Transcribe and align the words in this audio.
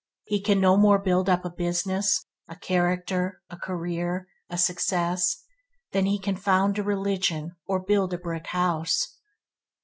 He 0.23 0.41
can 0.41 0.59
no 0.59 0.77
more 0.77 0.97
build 0.97 1.29
up 1.29 1.45
a 1.45 1.49
business, 1.51 2.25
a 2.47 2.55
character, 2.55 3.43
a 3.51 3.55
career, 3.57 4.27
a 4.49 4.57
success, 4.57 5.43
than 5.91 6.07
he 6.07 6.17
can 6.17 6.35
found 6.37 6.79
a 6.79 6.83
religion 6.83 7.55
or 7.67 7.79
build 7.79 8.11
a 8.11 8.17
brick 8.17 8.47
house. 8.47 9.19